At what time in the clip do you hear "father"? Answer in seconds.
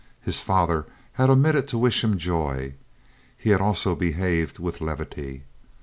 0.39-0.87